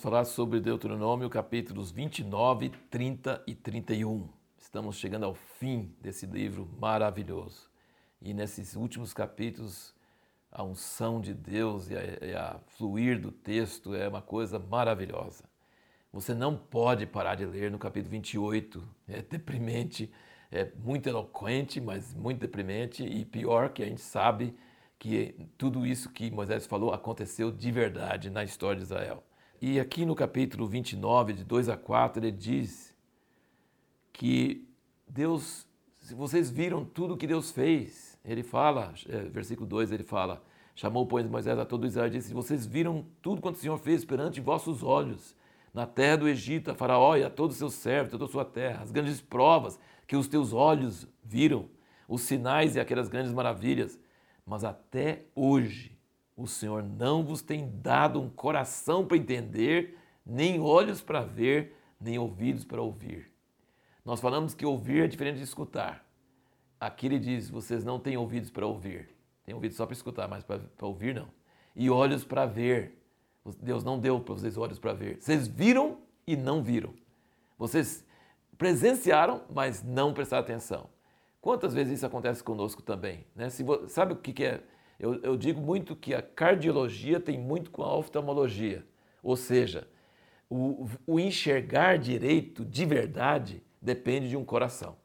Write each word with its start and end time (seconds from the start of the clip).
vamos 0.00 0.02
falar 0.02 0.24
sobre 0.24 0.60
Deuteronômio 0.60 1.28
capítulos 1.28 1.90
29, 1.90 2.70
30 2.88 3.42
e 3.46 3.54
31. 3.54 4.30
Estamos 4.56 4.96
chegando 4.96 5.24
ao 5.24 5.34
fim 5.34 5.94
desse 6.00 6.24
livro 6.24 6.66
maravilhoso. 6.80 7.68
E 8.22 8.32
nesses 8.32 8.76
últimos 8.76 9.12
capítulos, 9.12 9.94
a 10.50 10.62
unção 10.62 11.20
de 11.20 11.34
Deus 11.34 11.90
e 11.90 11.96
a, 11.96 12.26
e 12.26 12.34
a 12.34 12.58
fluir 12.78 13.20
do 13.20 13.30
texto 13.30 13.94
é 13.94 14.08
uma 14.08 14.22
coisa 14.22 14.58
maravilhosa. 14.58 15.44
Você 16.10 16.32
não 16.32 16.56
pode 16.56 17.04
parar 17.04 17.34
de 17.34 17.44
ler 17.44 17.70
no 17.70 17.78
capítulo 17.78 18.12
28. 18.12 18.82
É 19.06 19.20
deprimente, 19.20 20.10
é 20.50 20.66
muito 20.82 21.10
eloquente, 21.10 21.78
mas 21.78 22.14
muito 22.14 22.40
deprimente. 22.40 23.04
E 23.04 23.22
pior 23.26 23.68
que 23.68 23.82
a 23.82 23.86
gente 23.86 24.00
sabe 24.00 24.56
que 24.98 25.34
tudo 25.58 25.84
isso 25.84 26.08
que 26.08 26.30
Moisés 26.30 26.66
falou 26.66 26.90
aconteceu 26.94 27.50
de 27.50 27.70
verdade 27.70 28.30
na 28.30 28.42
história 28.42 28.78
de 28.78 28.84
Israel. 28.84 29.22
E 29.62 29.78
aqui 29.78 30.06
no 30.06 30.14
capítulo 30.14 30.66
29, 30.66 31.34
de 31.34 31.44
2 31.44 31.68
a 31.68 31.76
4, 31.76 32.24
ele 32.24 32.32
diz 32.32 32.96
que 34.10 34.66
Deus, 35.06 35.66
se 35.98 36.14
vocês 36.14 36.48
viram 36.48 36.82
tudo 36.82 37.14
que 37.14 37.26
Deus 37.26 37.50
fez, 37.50 38.18
ele 38.24 38.42
fala, 38.42 38.94
é, 39.06 39.18
versículo 39.24 39.68
2, 39.68 39.92
ele 39.92 40.02
fala, 40.02 40.42
chamou, 40.74 41.06
pois, 41.06 41.26
Moisés 41.26 41.58
a 41.58 41.66
todo 41.66 41.86
Israel 41.86 42.06
e 42.06 42.10
disse, 42.10 42.32
vocês 42.32 42.64
viram 42.64 43.04
tudo 43.20 43.42
quanto 43.42 43.56
o 43.56 43.58
Senhor 43.58 43.76
fez 43.76 44.02
perante 44.02 44.40
vossos 44.40 44.82
olhos, 44.82 45.36
na 45.74 45.86
terra 45.86 46.16
do 46.16 46.28
Egito, 46.28 46.70
a 46.70 46.74
Faraó 46.74 47.14
e 47.16 47.22
a 47.22 47.28
todos 47.28 47.56
os 47.56 47.58
seus 47.58 47.74
servos, 47.74 48.12
toda 48.12 48.24
a 48.24 48.28
sua 48.28 48.46
terra, 48.46 48.82
as 48.82 48.90
grandes 48.90 49.20
provas 49.20 49.78
que 50.06 50.16
os 50.16 50.26
teus 50.26 50.54
olhos 50.54 51.06
viram, 51.22 51.68
os 52.08 52.22
sinais 52.22 52.76
e 52.76 52.80
aquelas 52.80 53.10
grandes 53.10 53.30
maravilhas. 53.30 54.00
Mas 54.46 54.64
até 54.64 55.26
hoje 55.34 55.99
o 56.40 56.46
Senhor 56.46 56.82
não 56.82 57.22
vos 57.22 57.42
tem 57.42 57.70
dado 57.82 58.18
um 58.20 58.30
coração 58.30 59.06
para 59.06 59.18
entender, 59.18 59.98
nem 60.24 60.58
olhos 60.58 61.02
para 61.02 61.20
ver, 61.20 61.76
nem 62.00 62.18
ouvidos 62.18 62.64
para 62.64 62.80
ouvir. 62.80 63.30
Nós 64.02 64.20
falamos 64.20 64.54
que 64.54 64.64
ouvir 64.64 65.04
é 65.04 65.06
diferente 65.06 65.36
de 65.36 65.44
escutar. 65.44 66.02
Aqui 66.80 67.06
ele 67.06 67.18
diz: 67.18 67.50
vocês 67.50 67.84
não 67.84 68.00
têm 68.00 68.16
ouvidos 68.16 68.50
para 68.50 68.66
ouvir. 68.66 69.10
Tem 69.44 69.54
ouvidos 69.54 69.76
só 69.76 69.84
para 69.84 69.92
escutar, 69.92 70.28
mas 70.28 70.42
para 70.42 70.60
ouvir 70.80 71.14
não. 71.14 71.28
E 71.76 71.90
olhos 71.90 72.24
para 72.24 72.46
ver. 72.46 72.96
Deus 73.60 73.84
não 73.84 73.98
deu 73.98 74.18
para 74.18 74.34
vocês 74.34 74.56
olhos 74.56 74.78
para 74.78 74.94
ver. 74.94 75.20
Vocês 75.20 75.46
viram 75.46 75.98
e 76.26 76.36
não 76.36 76.62
viram. 76.62 76.94
Vocês 77.58 78.04
presenciaram, 78.56 79.42
mas 79.52 79.82
não 79.82 80.14
prestaram 80.14 80.42
atenção. 80.42 80.88
Quantas 81.40 81.74
vezes 81.74 81.94
isso 81.94 82.06
acontece 82.06 82.42
conosco 82.42 82.82
também? 82.82 83.26
Né? 83.34 83.50
Se, 83.50 83.64
sabe 83.88 84.14
o 84.14 84.16
que 84.16 84.44
é? 84.44 84.62
Eu, 85.00 85.14
eu, 85.22 85.36
digo 85.36 85.60
muito 85.60 85.96
que 85.96 86.14
a 86.14 86.20
cardiologia 86.20 87.18
tem 87.18 87.38
muito 87.38 87.70
com 87.70 87.82
a 87.82 87.96
oftalmologia. 87.96 88.84
Ou 89.22 89.34
seja, 89.34 89.88
o, 90.48 90.86
o 91.06 91.18
enxergar 91.18 91.96
direito 91.98 92.66
de 92.66 92.84
verdade 92.84 93.62
depende 93.80 94.28
de 94.28 94.36
um 94.36 94.44
coração. 94.44 94.96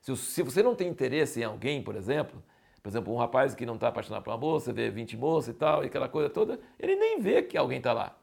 Se, 0.00 0.16
se 0.16 0.42
você 0.42 0.62
não 0.62 0.76
tem 0.76 0.88
interesse 0.88 1.40
em 1.40 1.44
alguém, 1.44 1.82
por 1.82 1.96
exemplo, 1.96 2.40
por 2.80 2.88
exemplo, 2.88 3.12
um 3.12 3.16
rapaz 3.16 3.54
que 3.54 3.66
não 3.66 3.74
está 3.74 3.88
apaixonado 3.88 4.22
por 4.22 4.30
uma 4.30 4.36
moça, 4.36 4.72
vê 4.72 4.88
20 4.88 5.16
moças 5.16 5.52
e 5.54 5.58
tal, 5.58 5.82
e 5.82 5.86
aquela 5.86 6.08
coisa 6.08 6.30
toda, 6.30 6.60
ele 6.78 6.94
nem 6.94 7.18
vê 7.18 7.42
que 7.42 7.56
alguém 7.56 7.78
está 7.78 7.92
lá. 7.92 8.16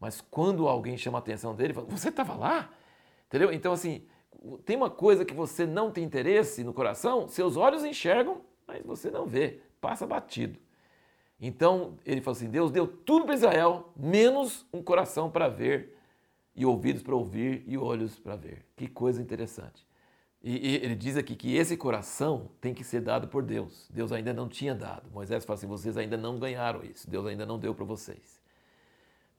Mas 0.00 0.20
quando 0.20 0.66
alguém 0.66 0.96
chama 0.96 1.18
a 1.18 1.20
atenção 1.20 1.54
dele, 1.54 1.72
fala, 1.72 1.86
você 1.86 2.08
estava 2.08 2.34
lá? 2.34 2.70
Entendeu? 3.26 3.52
Então, 3.52 3.72
assim, 3.72 4.04
tem 4.64 4.76
uma 4.76 4.90
coisa 4.90 5.24
que 5.24 5.34
você 5.34 5.66
não 5.66 5.92
tem 5.92 6.02
interesse 6.02 6.64
no 6.64 6.72
coração, 6.72 7.28
seus 7.28 7.56
olhos 7.56 7.84
enxergam, 7.84 8.40
mas 8.66 8.82
você 8.82 9.10
não 9.10 9.26
vê, 9.26 9.60
passa 9.80 10.06
batido. 10.06 10.58
Então, 11.40 11.96
ele 12.04 12.20
fala 12.20 12.36
assim: 12.36 12.50
Deus 12.50 12.70
deu 12.70 12.86
tudo 12.86 13.24
para 13.24 13.34
Israel, 13.34 13.92
menos 13.96 14.66
um 14.72 14.82
coração 14.82 15.30
para 15.30 15.48
ver, 15.48 15.96
e 16.54 16.66
ouvidos 16.66 17.02
para 17.02 17.14
ouvir, 17.14 17.62
e 17.66 17.78
olhos 17.78 18.18
para 18.18 18.36
ver. 18.36 18.66
Que 18.76 18.88
coisa 18.88 19.22
interessante. 19.22 19.86
E, 20.42 20.76
ele 20.76 20.94
diz 20.94 21.16
aqui 21.16 21.34
que 21.34 21.56
esse 21.56 21.76
coração 21.76 22.50
tem 22.60 22.72
que 22.72 22.84
ser 22.84 23.00
dado 23.00 23.28
por 23.28 23.42
Deus. 23.42 23.88
Deus 23.92 24.12
ainda 24.12 24.32
não 24.32 24.48
tinha 24.48 24.74
dado. 24.74 25.10
Moisés 25.10 25.44
fala 25.44 25.56
assim: 25.56 25.66
vocês 25.66 25.96
ainda 25.96 26.16
não 26.16 26.38
ganharam 26.38 26.82
isso. 26.84 27.08
Deus 27.08 27.26
ainda 27.26 27.46
não 27.46 27.58
deu 27.58 27.74
para 27.74 27.84
vocês. 27.84 28.40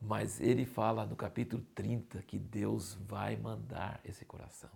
Mas 0.02 0.40
ele 0.40 0.66
fala 0.66 1.06
no 1.06 1.16
capítulo 1.16 1.62
30 1.76 2.22
que 2.24 2.40
Deus 2.40 2.98
vai 3.08 3.36
mandar 3.36 4.00
esse 4.06 4.24
coração. 4.24 4.70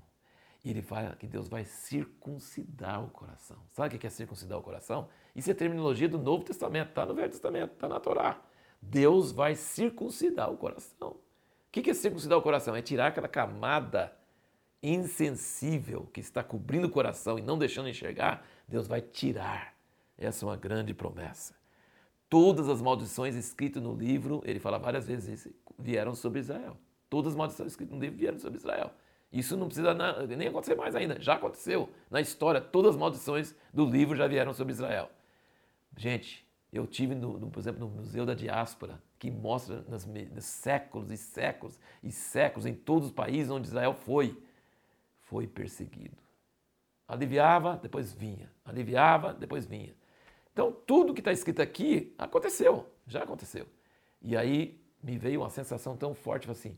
E 0.63 0.69
ele 0.69 0.81
fala 0.81 1.16
que 1.16 1.28
Deus 1.28 1.50
vai 1.50 1.66
circuncidar 1.66 3.03
o 3.03 3.09
coração. 3.09 3.57
Sabe 3.72 3.96
o 3.96 4.00
que 4.00 4.07
é 4.07 4.09
circuncidar 4.09 4.57
o 4.57 4.62
coração? 4.62 5.09
Isso 5.35 5.51
é 5.51 5.53
terminologia 5.53 6.07
do 6.07 6.18
Novo 6.18 6.46
Testamento, 6.46 6.90
está 6.90 7.06
no 7.06 7.13
Velho 7.13 7.29
Testamento, 7.29 7.74
está 7.74 7.90
na 7.90 8.00
Torá. 8.00 8.40
Deus 8.81 9.31
vai 9.31 9.56
circuncidar 9.56 10.51
o 10.51 10.57
coração. 10.57 11.09
O 11.09 11.19
que 11.72 11.90
é 11.90 11.94
circuncidar 11.94 12.38
o 12.38 12.41
coração? 12.41 12.75
É 12.75 12.81
tirar 12.81 13.07
aquela 13.07 13.28
camada 13.28 14.16
insensível 14.81 16.09
que 16.13 16.19
está 16.19 16.44
cobrindo 16.44 16.88
o 16.88 16.91
coração 16.91 17.40
e 17.40 17.41
não 17.41 17.57
deixando 17.57 17.88
enxergar, 17.88 18.45
Deus 18.68 18.85
vai 18.85 19.01
tirar. 19.01 19.74
Essa 20.18 20.45
é 20.45 20.50
uma 20.50 20.57
grande 20.57 20.94
promessa. 20.94 21.56
Todas 22.30 22.68
as 22.68 22.81
maldições 22.81 23.35
escritas 23.35 23.81
no 23.81 23.95
livro, 23.95 24.41
ele 24.45 24.59
fala 24.59 24.78
várias 24.78 25.07
vezes 25.07 25.47
vieram 25.78 26.13
sobre 26.13 26.40
Israel. 26.40 26.78
Todas 27.09 27.34
as 27.34 27.38
maldições 27.38 27.72
escritas 27.72 27.95
no 27.95 28.01
livro 28.01 28.18
vieram 28.18 28.40
sobre 28.40 28.57
Israel. 28.57 28.91
Isso 29.34 29.58
não 29.58 29.66
precisa 29.66 29.96
nem 30.38 30.48
acontecer 30.48 30.76
mais 30.76 30.96
ainda, 30.96 31.20
já 31.20 31.34
aconteceu. 31.34 31.90
Na 32.12 32.22
história, 32.22 32.62
todas 32.62 32.92
as 32.92 32.98
maldições 32.98 33.56
do 33.74 33.84
livro 33.84 34.16
já 34.16 34.28
vieram 34.28 34.54
sobre 34.54 34.72
Israel. 34.74 35.10
Gente, 35.98 36.48
eu 36.72 36.86
tive, 36.86 37.16
no, 37.16 37.40
no, 37.40 37.50
por 37.50 37.60
exemplo, 37.60 37.80
no 37.80 37.88
Museu 37.88 38.28
da 38.28 38.36
Diáspora, 38.36 39.02
que 39.18 39.32
mostra 39.32 39.84
nas, 39.90 40.06
nos 40.06 40.46
séculos 40.46 41.10
e 41.10 41.18
séculos 41.18 41.80
e 42.04 42.12
séculos 42.12 42.68
em 42.68 42.76
todos 42.76 43.08
os 43.08 43.12
países 43.12 43.50
onde 43.50 43.68
Israel 43.68 43.96
foi 43.96 44.38
foi 45.22 45.48
perseguido. 45.48 46.16
Aliviava, 47.08 47.80
depois 47.82 48.14
vinha. 48.14 48.52
Aliviava, 48.64 49.34
depois 49.34 49.66
vinha. 49.66 49.96
Então, 50.52 50.72
tudo 50.86 51.14
que 51.14 51.22
está 51.22 51.32
escrito 51.32 51.60
aqui 51.60 52.14
aconteceu, 52.20 52.88
já 53.08 53.24
aconteceu. 53.24 53.66
E 54.22 54.38
aí 54.38 54.80
me 55.02 55.18
veio 55.18 55.42
uma 55.42 55.50
sensação 55.50 55.98
tão 55.98 56.14
forte, 56.14 56.50
assim, 56.52 56.78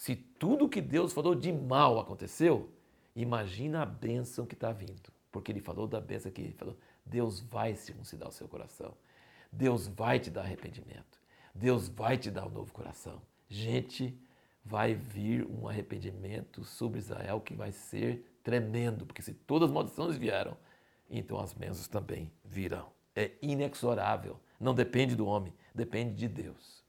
se 0.00 0.16
tudo 0.16 0.66
que 0.66 0.80
Deus 0.80 1.12
falou 1.12 1.34
de 1.34 1.52
mal 1.52 2.00
aconteceu, 2.00 2.72
imagina 3.14 3.82
a 3.82 3.84
bênção 3.84 4.46
que 4.46 4.54
está 4.54 4.72
vindo. 4.72 5.12
Porque 5.30 5.52
ele 5.52 5.60
falou 5.60 5.86
da 5.86 6.00
bênção 6.00 6.32
que 6.32 6.40
ele 6.40 6.54
falou, 6.54 6.74
Deus 7.04 7.40
vai 7.40 7.74
circuncidar 7.74 8.26
o 8.26 8.32
seu 8.32 8.48
coração. 8.48 8.96
Deus 9.52 9.88
vai 9.88 10.18
te 10.18 10.30
dar 10.30 10.40
arrependimento. 10.40 11.20
Deus 11.54 11.86
vai 11.86 12.16
te 12.16 12.30
dar 12.30 12.46
um 12.46 12.50
novo 12.50 12.72
coração. 12.72 13.20
Gente, 13.46 14.18
vai 14.64 14.94
vir 14.94 15.46
um 15.46 15.68
arrependimento 15.68 16.64
sobre 16.64 16.98
Israel 16.98 17.38
que 17.38 17.52
vai 17.52 17.70
ser 17.70 18.40
tremendo, 18.42 19.04
porque 19.04 19.20
se 19.20 19.34
todas 19.34 19.68
as 19.68 19.74
maldições 19.74 20.16
vieram, 20.16 20.56
então 21.10 21.38
as 21.38 21.52
bênçãos 21.52 21.88
também 21.88 22.32
virão. 22.42 22.90
É 23.14 23.32
inexorável, 23.42 24.40
não 24.58 24.74
depende 24.74 25.14
do 25.14 25.26
homem, 25.26 25.52
depende 25.74 26.14
de 26.14 26.26
Deus. 26.26 26.79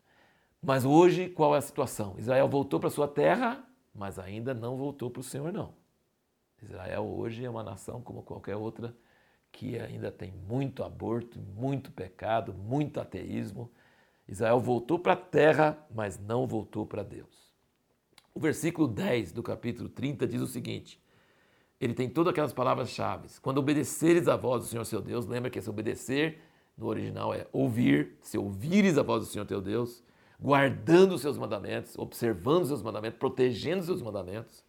Mas 0.62 0.86
hoje, 0.86 1.28
qual 1.30 1.56
é 1.56 1.58
a 1.58 1.62
situação? 1.62 2.16
Israel 2.18 2.48
voltou 2.48 2.80
para 2.80 2.90
sua 2.90 3.08
terra, 3.08 3.68
mas 3.94 4.20
ainda 4.20 4.54
não 4.54 4.78
voltou 4.78 5.10
para 5.10 5.22
o 5.22 5.24
Senhor, 5.24 5.52
não. 5.52 5.74
Israel 6.62 7.04
hoje 7.04 7.44
é 7.44 7.50
uma 7.50 7.64
nação 7.64 8.02
como 8.02 8.22
qualquer 8.22 8.56
outra 8.56 8.96
que 9.52 9.78
ainda 9.80 10.12
tem 10.12 10.32
muito 10.32 10.84
aborto, 10.84 11.40
muito 11.40 11.92
pecado, 11.92 12.54
muito 12.54 13.00
ateísmo. 13.00 13.72
Israel 14.28 14.60
voltou 14.60 15.00
para 15.00 15.14
a 15.14 15.18
terra, 15.18 15.78
mas 15.94 16.20
não 16.20 16.46
voltou 16.46 16.86
para 16.86 17.04
Deus. 17.04 17.52
O 18.34 18.40
versículo 18.40 18.88
10 18.88 19.32
do 19.34 19.44
capítulo 19.44 19.90
30 19.90 20.28
diz 20.28 20.42
o 20.42 20.48
seguinte: 20.48 21.02
ele 21.82 21.96
tem 21.96 22.08
todas 22.08 22.32
aquelas 22.32 22.54
palavras-chave. 22.54 23.28
Quando 23.42 23.58
obedeceres 23.58 24.28
a 24.28 24.38
voz 24.38 24.64
do 24.64 24.70
Senhor 24.70 24.86
seu 24.86 25.02
Deus, 25.02 25.26
lembra 25.26 25.50
que 25.50 25.58
esse 25.58 25.70
obedecer 25.70 26.40
no 26.78 26.86
original 26.86 27.34
é 27.34 27.48
ouvir, 27.52 28.18
se 28.22 28.38
ouvires 28.38 29.00
a 29.00 29.04
voz 29.04 29.26
do 29.26 29.32
Senhor 29.32 29.46
teu 29.46 29.60
Deus, 29.60 30.04
guardando 30.42 31.14
os 31.14 31.22
seus 31.22 31.38
mandamentos, 31.38 31.98
observando 31.98 32.64
os 32.64 32.70
seus 32.70 32.82
mandamentos, 32.82 33.20
protegendo 33.20 33.82
os 33.82 33.86
seus 33.86 34.02
mandamentos 34.02 34.66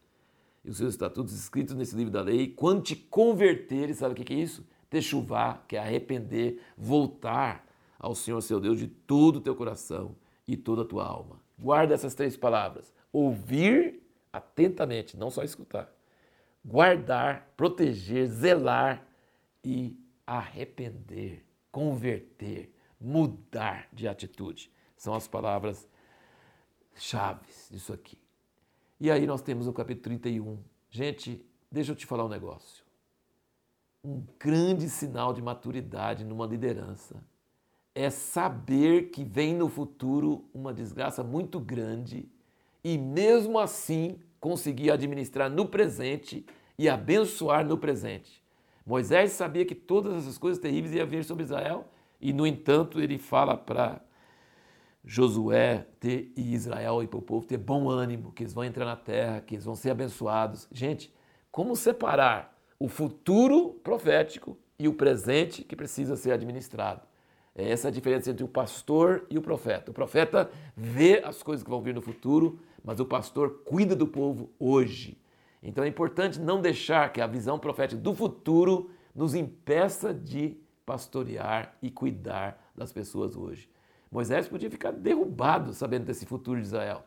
e 0.65 0.71
os 0.71 0.77
seus 0.77 0.95
estatutos 0.95 1.33
escritos 1.33 1.75
nesse 1.75 1.97
livro 1.97 2.13
da 2.13 2.21
lei, 2.21 2.49
quando 2.49 2.83
te 2.83 2.95
converteres, 2.95 3.99
sabe 3.99 4.13
o 4.13 4.25
que 4.25 4.33
é 4.33 4.37
isso? 4.37 4.67
Techuvá, 4.91 5.63
que 5.67 5.77
é 5.77 5.79
arrepender, 5.79 6.61
voltar 6.77 7.67
ao 7.99 8.15
Senhor 8.15 8.41
seu 8.43 8.61
Deus 8.61 8.79
de 8.79 8.87
todo 8.87 9.37
o 9.37 9.41
teu 9.41 9.57
coração 9.57 10.15
e 10.47 10.57
toda 10.57 10.83
a 10.83 10.85
tua 10.85 11.07
alma. 11.07 11.41
Guarda 11.59 11.95
essas 11.95 12.15
três 12.15 12.37
palavras 12.37 12.93
ouvir 13.13 14.03
atentamente, 14.33 15.17
não 15.17 15.31
só 15.31 15.43
escutar. 15.43 15.93
Guardar, 16.65 17.53
proteger, 17.57 18.27
zelar 18.27 19.07
e 19.65 19.97
arrepender, 20.27 21.45
converter, 21.71 22.75
mudar 23.01 23.89
de 23.93 24.07
atitude. 24.09 24.71
São 25.03 25.15
as 25.15 25.27
palavras 25.27 25.89
chaves 26.95 27.67
disso 27.69 27.93
aqui. 27.93 28.17
E 29.01 29.11
aí 29.11 29.27
nós 29.27 29.43
temos 29.43 29.67
o 29.67 29.73
capítulo 29.73 30.05
31. 30.05 30.59
Gente, 30.89 31.45
deixa 31.69 31.91
eu 31.91 31.97
te 31.97 32.07
falar 32.07 32.25
um 32.25 32.29
negócio. 32.29 32.85
Um 34.05 34.25
grande 34.39 34.89
sinal 34.89 35.33
de 35.33 35.43
maturidade 35.43 36.25
numa 36.25 36.47
liderança 36.47 37.21
é 37.93 38.11
saber 38.11 39.11
que 39.11 39.25
vem 39.25 39.57
no 39.57 39.69
futuro 39.69 40.45
uma 40.55 40.73
desgraça 40.73 41.25
muito 41.25 41.59
grande 41.59 42.29
e 42.85 42.97
mesmo 42.97 43.59
assim 43.59 44.21
conseguir 44.39 44.93
administrar 44.93 45.51
no 45.51 45.67
presente 45.67 46.47
e 46.79 46.89
abençoar 46.89 47.67
no 47.67 47.77
presente. 47.77 48.41
Moisés 48.87 49.33
sabia 49.33 49.67
que 49.67 49.75
todas 49.75 50.15
essas 50.15 50.39
coisas 50.39 50.63
terríveis 50.63 50.95
iam 50.95 51.09
vir 51.09 51.25
sobre 51.25 51.43
Israel 51.43 51.89
e, 52.21 52.33
no 52.33 52.47
entanto, 52.47 53.01
ele 53.01 53.19
fala 53.19 53.57
para 53.57 54.01
Josué 55.05 55.87
ter, 55.99 56.33
e 56.37 56.55
Israel 56.55 57.03
e 57.03 57.09
para 57.09 57.19
o 57.19 57.23
povo 57.23 57.47
ter 57.47 57.59
bom 57.59 57.89
ânimo, 57.89 58.33
que 58.33 58.43
eles 58.43 58.55
vão 58.55 58.65
entrar 58.65 58.85
na 58.85 58.97
terra, 58.97 59.41
que 59.41 59.55
eles 59.55 59.65
vão 59.65 59.75
ser 59.75 59.91
abençoados. 59.91 60.69
Gente, 60.71 61.13
como 61.51 61.75
separar 61.75 62.57
o 62.79 62.89
futuro 62.89 63.75
profético 63.83 64.57
e 64.79 64.89
o 64.89 64.95
presente 64.95 65.65
que 65.65 65.77
precisa 65.77 66.17
ser 66.17 66.33
administrado? 66.33 67.03
É 67.55 67.71
essa 67.71 67.89
a 67.89 67.91
diferença 67.91 68.31
entre 68.31 68.45
o 68.45 68.49
pastor 68.49 69.27
e 69.29 69.37
o 69.37 69.43
profeta. 69.43 69.91
O 69.91 69.95
profeta 69.95 70.51
vê 70.75 71.23
as 71.25 71.43
coisas 71.43 71.63
que 71.63 71.69
vão 71.69 71.83
vir 71.83 71.95
no 71.95 72.01
futuro, 72.01 72.59
mas 72.83 72.99
o 72.99 73.05
pastor 73.05 73.63
cuida 73.65 73.95
do 73.95 74.07
povo 74.07 74.51
hoje. 74.59 75.21
Então 75.63 75.85
é 75.85 75.89
importante 75.89 76.41
não 76.41 76.61
deixar 76.61 77.13
que 77.13 77.21
a 77.21 77.27
visão 77.27 77.59
profética 77.59 78.01
do 78.01 78.15
futuro 78.15 78.91
nos 79.15 79.35
impeça 79.35 80.15
de 80.15 80.57
pastorear 80.87 81.77
e 81.83 81.91
cuidar 81.91 82.73
das 82.75 82.93
pessoas 82.93 83.37
hoje. 83.37 83.69
Moisés 84.13 84.47
podia 84.47 84.71
ficar 84.71 84.93
derrubado 84.93 85.73
sabendo 85.73 86.05
desse 86.05 86.27
futuro 86.27 86.61
de 86.61 86.67
Israel, 86.67 87.03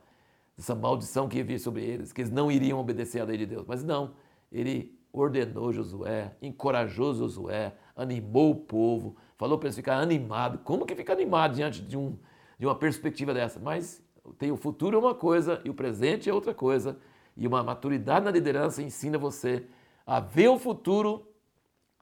dessa 0.58 0.74
maldição 0.74 1.30
que 1.30 1.38
ia 1.38 1.44
vir 1.44 1.60
sobre 1.60 1.84
eles, 1.84 2.12
que 2.12 2.22
eles 2.22 2.32
não 2.32 2.52
iriam 2.52 2.80
obedecer 2.80 3.22
à 3.22 3.24
lei 3.24 3.38
de 3.38 3.46
Deus. 3.46 3.64
Mas 3.68 3.84
não, 3.84 4.16
ele 4.52 4.98
ordenou 5.14 5.72
Josué, 5.72 6.36
encorajou 6.42 7.14
Josué, 7.14 7.76
animou 7.96 8.50
o 8.50 8.56
povo, 8.56 9.16
falou 9.38 9.60
para 9.60 9.68
eles 9.68 9.76
ficar 9.76 10.00
animados. 10.00 10.60
Como 10.64 10.84
que 10.84 10.96
fica 10.96 11.14
animado 11.14 11.54
diante 11.54 11.80
de, 11.80 11.96
um, 11.96 12.18
de 12.58 12.66
uma 12.66 12.74
perspectiva 12.74 13.36
dessa? 13.36 13.60
Mas 13.60 14.04
tem 14.40 14.52
o 14.52 14.58
futuro 14.58 14.98
é 14.98 15.00
uma 15.00 15.14
coisa 15.14 15.62
e 15.64 15.70
o 15.70 15.76
presente 15.76 16.28
é 16.28 16.34
outra 16.34 16.56
coisa. 16.56 16.98
E 17.38 17.46
uma 17.46 17.62
maturidade 17.62 18.26
na 18.26 18.32
liderança 18.32 18.82
ensina 18.82 19.20
você 19.20 19.68
a 20.08 20.20
ver 20.20 20.48
o 20.48 20.58
futuro, 20.58 21.28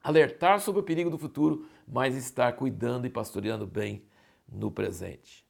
alertar 0.02 0.60
sobre 0.60 0.80
o 0.80 0.84
perigo 0.84 1.10
do 1.10 1.18
futuro, 1.18 1.66
mas 1.86 2.16
estar 2.16 2.54
cuidando 2.54 3.06
e 3.06 3.10
pastoreando 3.10 3.66
bem 3.66 4.02
no 4.48 4.70
presente. 4.70 5.44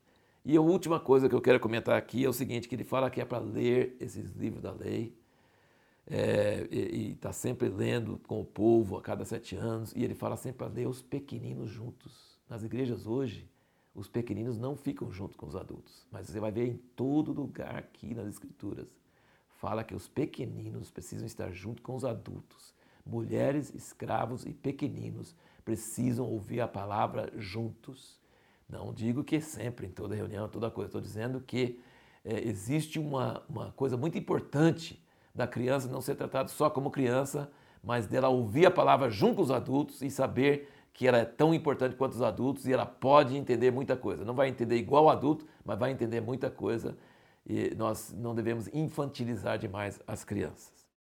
E 0.45 0.57
a 0.57 0.61
última 0.61 1.01
coisa 1.01 1.29
que 1.29 1.35
eu 1.35 1.41
quero 1.41 1.59
comentar 1.59 1.97
aqui 1.97 2.25
é 2.25 2.29
o 2.29 2.33
seguinte, 2.33 2.69
que 2.69 2.75
ele 2.75 2.85
fala 2.85 3.11
que 3.11 3.21
é 3.21 3.25
para 3.25 3.39
ler 3.39 3.97
esses 3.99 4.33
livros 4.33 4.63
da 4.63 4.73
lei, 4.73 5.17
é, 6.07 6.69
e 6.71 7.13
está 7.13 7.33
sempre 7.33 7.69
lendo 7.69 8.19
com 8.27 8.41
o 8.41 8.45
povo 8.45 8.99
a 8.99 9.03
cada 9.03 9.25
sete 9.25 9.57
anos, 9.57 9.93
e 9.97 10.05
ele 10.05 10.15
fala 10.15 10.37
sempre 10.37 10.59
para 10.59 10.67
ler 10.67 10.87
os 10.87 11.01
pequeninos 11.01 11.71
juntos. 11.71 12.39
Nas 12.49 12.63
igrejas 12.63 13.07
hoje, 13.07 13.49
os 13.95 14.09
pequeninos 14.09 14.59
não 14.59 14.77
ficam 14.77 15.11
junto 15.11 15.37
com 15.39 15.47
os 15.47 15.57
adultos, 15.57 16.07
mas 16.11 16.27
você 16.27 16.41
vai 16.41 16.51
ver 16.51 16.67
em 16.67 16.77
todo 16.95 17.33
lugar 17.33 17.77
aqui 17.77 18.13
nas 18.13 18.27
escrituras, 18.27 18.89
fala 19.49 19.85
que 19.85 19.95
os 19.95 20.09
pequeninos 20.09 20.91
precisam 20.91 21.27
estar 21.27 21.51
junto 21.53 21.81
com 21.81 21.95
os 21.95 22.05
adultos. 22.05 22.75
Mulheres, 23.07 23.73
escravos 23.75 24.45
e 24.45 24.53
pequeninos 24.53 25.35
precisam 25.65 26.27
ouvir 26.27 26.61
a 26.61 26.69
palavra 26.69 27.33
juntos. 27.37 28.21
Não 28.69 28.93
digo 28.93 29.23
que 29.23 29.41
sempre, 29.41 29.87
em 29.87 29.91
toda 29.91 30.15
reunião, 30.15 30.49
toda 30.49 30.71
coisa. 30.71 30.89
Estou 30.89 31.01
dizendo 31.01 31.41
que 31.41 31.81
é, 32.25 32.49
existe 32.49 32.99
uma, 32.99 33.43
uma 33.49 33.73
coisa 33.73 33.97
muito 33.97 34.17
importante 34.17 35.03
da 35.35 35.47
criança 35.47 35.89
não 35.89 36.01
ser 36.01 36.15
tratada 36.15 36.49
só 36.49 36.71
como 36.71 36.91
criança, 36.91 37.51
mas 37.83 38.07
dela 38.07 38.29
ouvir 38.29 38.67
a 38.67 38.71
palavra 38.71 39.11
junto 39.11 39.37
com 39.37 39.43
os 39.43 39.51
adultos 39.51 40.01
e 40.01 40.11
saber 40.11 40.71
que 40.93 41.09
ela 41.09 41.19
é 41.19 41.25
tão 41.25 41.53
importante 41.53 41.97
quanto 41.97 42.13
os 42.13 42.23
adultos 42.23 42.67
e 42.67 42.73
ela 42.73 42.87
pode 42.87 43.37
entender 43.37 43.71
muita 43.71 43.97
coisa. 43.97 44.25
Não 44.25 44.35
vai 44.35 44.49
entender 44.49 44.77
igual 44.77 45.05
o 45.05 45.11
adulto, 45.11 45.45
mas 45.65 45.79
vai 45.79 45.91
entender 45.91 46.21
muita 46.21 46.49
coisa 46.49 46.97
e 47.45 47.75
nós 47.75 48.15
não 48.17 48.35
devemos 48.35 48.69
infantilizar 48.73 49.59
demais 49.59 50.01
as 50.07 50.25
crianças. 50.25 50.84